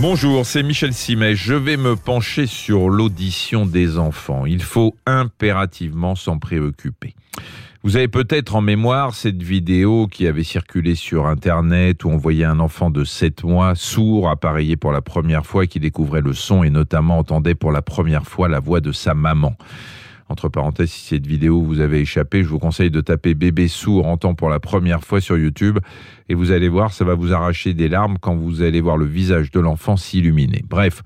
Bonjour, 0.00 0.46
c'est 0.46 0.62
Michel 0.62 0.94
Simet. 0.94 1.34
Je 1.34 1.52
vais 1.52 1.76
me 1.76 1.94
pencher 1.94 2.46
sur 2.46 2.88
l'audition 2.88 3.66
des 3.66 3.98
enfants. 3.98 4.46
Il 4.46 4.62
faut 4.62 4.96
impérativement 5.04 6.14
s'en 6.14 6.38
préoccuper. 6.38 7.14
Vous 7.82 7.96
avez 7.96 8.08
peut-être 8.08 8.56
en 8.56 8.62
mémoire 8.62 9.14
cette 9.14 9.42
vidéo 9.42 10.06
qui 10.06 10.26
avait 10.26 10.42
circulé 10.42 10.94
sur 10.94 11.26
Internet 11.26 12.02
où 12.04 12.08
on 12.08 12.16
voyait 12.16 12.46
un 12.46 12.60
enfant 12.60 12.88
de 12.88 13.04
7 13.04 13.44
mois 13.44 13.74
sourd 13.74 14.30
appareillé 14.30 14.78
pour 14.78 14.92
la 14.92 15.02
première 15.02 15.44
fois 15.44 15.66
qui 15.66 15.80
découvrait 15.80 16.22
le 16.22 16.32
son 16.32 16.64
et 16.64 16.70
notamment 16.70 17.18
entendait 17.18 17.54
pour 17.54 17.70
la 17.70 17.82
première 17.82 18.24
fois 18.24 18.48
la 18.48 18.58
voix 18.58 18.80
de 18.80 18.92
sa 18.92 19.12
maman. 19.12 19.54
Entre 20.30 20.48
parenthèses, 20.48 20.92
si 20.92 21.08
cette 21.08 21.26
vidéo 21.26 21.60
vous 21.60 21.80
avait 21.80 22.02
échappé, 22.02 22.44
je 22.44 22.48
vous 22.48 22.60
conseille 22.60 22.92
de 22.92 23.00
taper 23.00 23.34
bébé 23.34 23.66
sourd 23.66 24.06
entend 24.06 24.34
pour 24.34 24.48
la 24.48 24.60
première 24.60 25.02
fois 25.02 25.20
sur 25.20 25.36
YouTube 25.36 25.80
et 26.28 26.34
vous 26.34 26.52
allez 26.52 26.68
voir, 26.68 26.92
ça 26.92 27.04
va 27.04 27.16
vous 27.16 27.32
arracher 27.32 27.74
des 27.74 27.88
larmes 27.88 28.16
quand 28.20 28.36
vous 28.36 28.62
allez 28.62 28.80
voir 28.80 28.96
le 28.96 29.06
visage 29.06 29.50
de 29.50 29.58
l'enfant 29.58 29.96
s'illuminer. 29.96 30.62
Bref, 30.68 31.02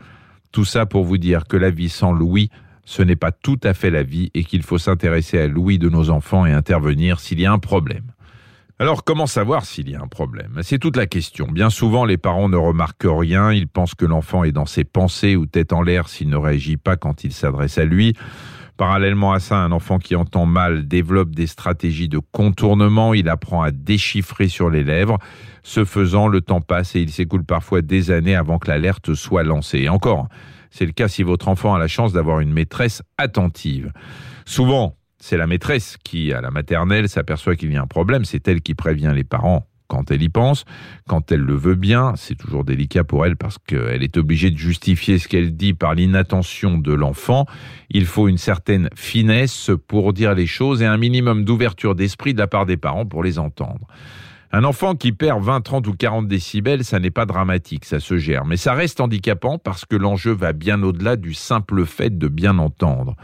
tout 0.53 0.67
ça 0.67 0.85
pour 0.85 1.05
vous 1.05 1.17
dire 1.17 1.47
que 1.47 1.57
la 1.57 1.71
vie 1.71 1.89
sans 1.89 2.13
Louis, 2.13 2.51
ce 2.85 3.03
n'est 3.03 3.17
pas 3.17 3.33
tout 3.33 3.59
à 3.63 3.73
fait 3.73 3.89
la 3.89 4.03
vie 4.03 4.31
et 4.35 4.45
qu'il 4.45 4.63
faut 4.63 4.77
s'intéresser 4.77 5.39
à 5.39 5.47
Louis 5.47 5.79
de 5.79 5.89
nos 5.89 6.11
enfants 6.11 6.45
et 6.45 6.53
intervenir 6.53 7.19
s'il 7.19 7.41
y 7.41 7.47
a 7.47 7.53
un 7.53 7.59
problème. 7.59 8.05
Alors 8.79 9.05
comment 9.05 9.27
savoir 9.27 9.65
s'il 9.65 9.89
y 9.89 9.95
a 9.95 10.03
un 10.03 10.09
problème? 10.09 10.61
C'est 10.63 10.79
toute 10.79 10.99
la 10.99 11.07
question. 11.07 11.47
Bien 11.47 11.71
souvent, 11.71 12.05
les 12.05 12.19
parents 12.19 12.51
ne 12.51 12.57
remarquent 12.57 13.07
rien, 13.07 13.55
ils 13.55 13.69
pensent 13.69 13.95
que 13.95 14.05
l'enfant 14.05 14.45
est 14.45 14.53
dans 14.53 14.67
ses 14.67 14.85
pensées 14.85 15.35
ou 15.35 15.47
tête 15.47 15.73
en 15.73 15.81
l'air 15.81 16.11
s'il 16.11 16.29
ne 16.29 16.37
réagit 16.37 16.77
pas 16.77 16.97
quand 16.97 17.25
il 17.25 17.33
s'adresse 17.33 17.79
à 17.79 17.87
lui. 17.87 18.15
Parallèlement 18.77 19.33
à 19.33 19.39
ça, 19.39 19.59
un 19.59 19.71
enfant 19.71 19.99
qui 19.99 20.17
entend 20.17 20.47
mal 20.47 20.89
développe 20.89 21.31
des 21.31 21.47
stratégies 21.47 22.09
de 22.09 22.19
contournement, 22.19 23.15
il 23.15 23.29
apprend 23.29 23.63
à 23.63 23.71
déchiffrer 23.71 24.49
sur 24.49 24.69
les 24.69 24.83
lèvres. 24.83 25.19
Ce 25.63 25.85
faisant, 25.85 26.27
le 26.27 26.41
temps 26.41 26.61
passe 26.61 26.97
et 26.97 27.01
il 27.01 27.11
s'écoule 27.11 27.45
parfois 27.45 27.83
des 27.83 28.11
années 28.11 28.35
avant 28.35 28.59
que 28.59 28.69
l'alerte 28.69 29.15
soit 29.15 29.45
lancée. 29.45 29.89
Encore, 29.89 30.29
c'est 30.71 30.87
le 30.87 30.93
cas 30.93 31.07
si 31.07 31.23
votre 31.23 31.47
enfant 31.47 31.75
a 31.75 31.79
la 31.79 31.87
chance 31.87 32.13
d'avoir 32.13 32.41
une 32.41 32.53
maîtresse 32.53 33.03
attentive. 33.17 33.93
Souvent, 34.45 34.97
c'est 35.19 35.37
la 35.37 35.47
maîtresse 35.47 35.97
qui, 36.03 36.33
à 36.33 36.41
la 36.41 36.51
maternelle, 36.51 37.09
s'aperçoit 37.09 37.55
qu'il 37.55 37.73
y 37.73 37.77
a 37.77 37.83
un 37.83 37.87
problème, 37.87 38.25
c'est 38.25 38.47
elle 38.49 38.61
qui 38.61 38.75
prévient 38.75 39.13
les 39.15 39.25
parents 39.25 39.67
quand 39.89 40.11
elle 40.11 40.23
y 40.23 40.29
pense, 40.29 40.65
quand 41.09 41.31
elle 41.33 41.41
le 41.41 41.55
veut 41.55 41.75
bien, 41.75 42.15
c'est 42.17 42.35
toujours 42.35 42.65
délicat 42.65 43.05
pour 43.05 43.27
elle 43.27 43.37
parce 43.37 43.59
qu'elle 43.59 44.03
est 44.03 44.17
obligée 44.17 44.51
de 44.51 44.59
justifier 44.59 45.19
ce 45.19 45.29
qu'elle 45.29 45.57
dit 45.57 45.75
par 45.75 45.95
l'inattention 45.95 46.79
de 46.79 46.93
l'enfant. 46.93 47.47
Il 47.91 48.07
faut 48.07 48.29
une 48.29 48.39
certaine 48.39 48.89
finesse 48.95 49.71
pour 49.87 50.13
dire 50.13 50.35
les 50.35 50.47
choses 50.47 50.83
et 50.83 50.87
un 50.87 50.97
minimum 50.97 51.45
d'ouverture 51.45 51.95
d'esprit 51.95 52.35
de 52.35 52.39
la 52.39 52.47
part 52.47 52.67
des 52.67 52.77
parents 52.77 53.07
pour 53.07 53.23
les 53.23 53.39
entendre. 53.39 53.87
Un 54.57 54.63
enfant 54.63 54.95
qui 54.95 55.11
perd 55.11 55.43
20, 55.43 55.63
30 55.63 55.89
ou 55.89 55.95
40 55.95 56.29
décibels, 56.29 56.85
ça 56.85 57.01
n'est 57.01 57.11
pas 57.11 57.27
dramatique, 57.27 57.85
ça 57.85 57.99
se 57.99 58.19
gère. 58.19 58.45
Mais 58.45 58.57
ça 58.57 58.73
reste 58.73 59.01
handicapant 59.01 59.59
parce 59.59 59.85
que 59.85 59.97
l'enjeu 59.97 60.31
va 60.31 60.53
bien 60.53 60.81
au-delà 60.85 61.17
du 61.17 61.35
simple 61.35 61.85
fait 61.85 62.17
de 62.17 62.29
bien 62.29 62.59
entendre. 62.59 63.17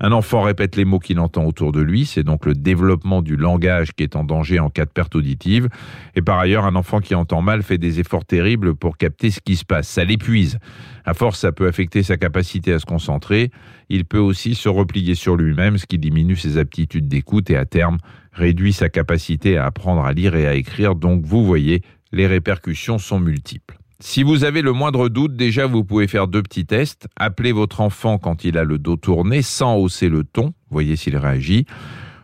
Un 0.00 0.12
enfant 0.12 0.42
répète 0.42 0.76
les 0.76 0.84
mots 0.84 0.98
qu'il 0.98 1.18
entend 1.20 1.44
autour 1.44 1.72
de 1.72 1.80
lui, 1.80 2.06
c'est 2.06 2.22
donc 2.22 2.46
le 2.46 2.54
développement 2.54 3.22
du 3.22 3.36
langage 3.36 3.92
qui 3.92 4.02
est 4.02 4.16
en 4.16 4.24
danger 4.24 4.58
en 4.58 4.70
cas 4.70 4.84
de 4.84 4.90
perte 4.90 5.14
auditive. 5.14 5.68
Et 6.14 6.22
par 6.22 6.38
ailleurs, 6.38 6.64
un 6.64 6.74
enfant 6.74 7.00
qui 7.00 7.14
entend 7.14 7.42
mal 7.42 7.62
fait 7.62 7.78
des 7.78 8.00
efforts 8.00 8.24
terribles 8.24 8.74
pour 8.74 8.96
capter 8.96 9.30
ce 9.30 9.40
qui 9.40 9.56
se 9.56 9.64
passe. 9.64 9.88
Ça 9.88 10.04
l'épuise. 10.04 10.58
À 11.04 11.14
force, 11.14 11.40
ça 11.40 11.52
peut 11.52 11.66
affecter 11.66 12.02
sa 12.02 12.16
capacité 12.16 12.72
à 12.72 12.78
se 12.78 12.86
concentrer. 12.86 13.50
Il 13.88 14.04
peut 14.04 14.18
aussi 14.18 14.54
se 14.54 14.68
replier 14.68 15.14
sur 15.14 15.36
lui-même, 15.36 15.78
ce 15.78 15.86
qui 15.86 15.98
diminue 15.98 16.36
ses 16.36 16.58
aptitudes 16.58 17.08
d'écoute 17.08 17.50
et 17.50 17.56
à 17.56 17.64
terme 17.64 17.98
réduit 18.32 18.72
sa 18.72 18.88
capacité 18.88 19.56
à 19.56 19.66
apprendre 19.66 20.04
à 20.04 20.12
lire 20.12 20.34
et 20.34 20.46
à 20.46 20.54
écrire. 20.54 20.94
Donc 20.94 21.24
vous 21.24 21.44
voyez, 21.44 21.82
les 22.12 22.26
répercussions 22.26 22.98
sont 22.98 23.18
multiples. 23.18 23.75
Si 23.98 24.22
vous 24.22 24.44
avez 24.44 24.60
le 24.60 24.72
moindre 24.72 25.08
doute, 25.08 25.36
déjà 25.36 25.66
vous 25.66 25.82
pouvez 25.82 26.06
faire 26.06 26.28
deux 26.28 26.42
petits 26.42 26.66
tests. 26.66 27.08
Appelez 27.16 27.52
votre 27.52 27.80
enfant 27.80 28.18
quand 28.18 28.44
il 28.44 28.58
a 28.58 28.64
le 28.64 28.78
dos 28.78 28.96
tourné 28.96 29.40
sans 29.40 29.76
hausser 29.76 30.10
le 30.10 30.22
ton, 30.22 30.52
voyez 30.68 30.96
s'il 30.96 31.16
réagit. 31.16 31.64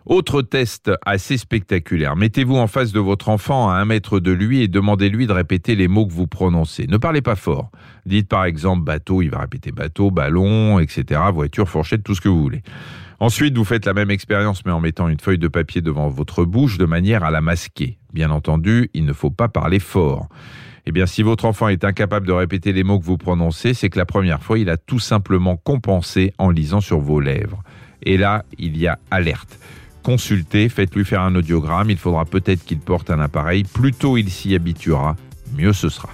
Autre 0.05 0.43
test 0.43 0.91
assez 1.07 1.39
spectaculaire. 1.39 2.15
Mettez-vous 2.15 2.57
en 2.57 2.67
face 2.67 2.93
de 2.93 3.01
votre 3.01 3.31
enfant 3.31 3.71
à 3.71 3.77
un 3.77 3.87
mètre 3.87 4.21
de 4.21 4.33
lui 4.33 4.61
et 4.61 4.69
demandez-lui 4.69 5.27
de 5.27 5.33
répéter 5.33 5.75
les 5.75 5.89
mots 5.89 6.07
que 6.07 6.13
vous 6.13 6.27
prononcez. 6.27 6.87
Ne 6.89 6.99
parlez 6.99 7.23
pas 7.23 7.37
fort. 7.37 7.71
Dites 8.05 8.29
par 8.29 8.45
exemple 8.45 8.83
bateau, 8.85 9.23
il 9.23 9.31
va 9.31 9.39
répéter 9.39 9.73
bateau, 9.73 10.11
ballon, 10.11 10.79
etc. 10.79 11.23
Voiture, 11.33 11.71
fourchette, 11.71 12.03
tout 12.03 12.15
ce 12.15 12.21
que 12.21 12.29
vous 12.29 12.43
voulez. 12.43 12.63
Ensuite, 13.19 13.57
vous 13.57 13.65
faites 13.65 13.87
la 13.87 13.95
même 13.95 14.11
expérience 14.11 14.65
mais 14.67 14.73
en 14.73 14.81
mettant 14.81 15.09
une 15.09 15.21
feuille 15.21 15.39
de 15.39 15.49
papier 15.49 15.81
devant 15.81 16.09
votre 16.09 16.45
bouche 16.45 16.77
de 16.77 16.85
manière 16.85 17.25
à 17.25 17.31
la 17.31 17.41
masquer. 17.41 17.97
Bien 18.13 18.31
entendu, 18.31 18.91
il 18.93 19.07
ne 19.07 19.15
faut 19.15 19.31
pas 19.31 19.49
parler 19.49 19.79
fort. 19.79 20.29
Eh 20.85 20.93
bien, 20.93 21.07
si 21.07 21.23
votre 21.23 21.45
enfant 21.45 21.69
est 21.69 21.85
incapable 21.85 22.27
de 22.27 22.33
répéter 22.33 22.73
les 22.73 22.83
mots 22.83 22.99
que 22.99 23.05
vous 23.05 23.17
prononcez, 23.17 23.73
c'est 23.73 23.89
que 23.89 23.99
la 23.99 24.07
première 24.07 24.43
fois, 24.43 24.59
il 24.59 24.69
a 24.69 24.77
tout 24.77 24.99
simplement 24.99 25.57
compensé 25.57 26.33
en 26.39 26.51
lisant 26.51 26.81
sur 26.81 26.99
vos 26.99 27.21
lèvres. 27.21 27.63
Et 28.03 28.17
là, 28.17 28.45
il 28.59 28.77
y 28.77 28.89
a 28.89 28.99
alerte. 29.11 29.61
Consultez, 30.03 30.69
faites-lui 30.69 31.05
faire 31.05 31.21
un 31.21 31.37
audiogramme, 31.37 31.91
il 31.91 31.99
faudra 31.99 32.25
peut-être 32.25 32.65
qu'il 32.65 32.81
porte 32.81 33.11
un 33.11 33.21
appareil. 33.21 33.63
Plus 33.63 33.93
tôt 33.93 34.17
il 34.17 34.31
s'y 34.31 34.57
habituera, 34.57 35.17
mieux 35.57 35.73
ce 35.73 35.89
sera. 35.89 36.09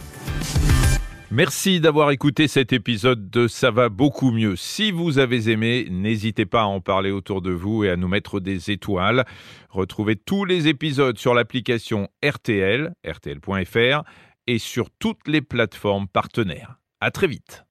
Merci 1.31 1.79
d'avoir 1.81 2.11
écouté 2.11 2.49
cet 2.49 2.73
épisode 2.73 3.29
de 3.29 3.49
Ça 3.49 3.71
va 3.71 3.91
beaucoup 3.91 4.31
mieux. 4.31 4.57
Si 4.57 4.91
vous 4.93 5.19
avez 5.19 5.51
aimé, 5.51 5.87
n'hésitez 5.91 6.47
pas 6.47 6.63
à 6.63 6.65
en 6.65 6.81
parler 6.81 7.11
autour 7.11 7.43
de 7.43 7.51
vous 7.51 7.85
et 7.85 7.91
à 7.91 7.97
nous 7.97 8.09
mettre 8.09 8.41
des 8.41 8.71
étoiles. 8.71 9.27
Retrouvez 9.69 10.17
tous 10.17 10.47
les 10.47 10.69
épisodes 10.69 11.19
sur 11.19 11.35
l'application 11.35 12.09
RTL, 12.25 12.95
rtl.fr 13.07 14.05
et 14.49 14.59
sur 14.59 14.91
toutes 14.91 15.29
les 15.29 15.43
plateformes 15.43 16.09
partenaires. 16.09 16.81
À 17.01 17.11
très 17.11 17.27
vite. 17.27 17.68